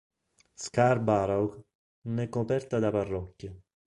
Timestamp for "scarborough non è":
0.55-2.27